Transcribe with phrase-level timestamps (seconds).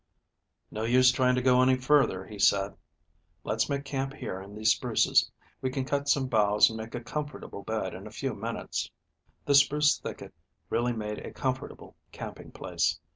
[0.71, 2.75] "No use trying to go any farther," he said.
[3.43, 5.29] "Let's make camp here in these spruces.
[5.61, 8.89] We can cut some boughs and make a comfortable bed in a few minutes."
[9.45, 10.33] The spruce thicket
[10.71, 12.99] really made a comfortable camping place.